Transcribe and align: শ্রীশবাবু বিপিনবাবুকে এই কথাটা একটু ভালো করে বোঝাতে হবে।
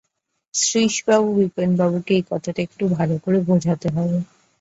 শ্রীশবাবু 0.53 1.29
বিপিনবাবুকে 1.37 2.11
এই 2.17 2.23
কথাটা 2.31 2.59
একটু 2.63 2.83
ভালো 2.97 3.15
করে 3.23 3.37
বোঝাতে 3.47 3.87
হবে। 3.95 4.17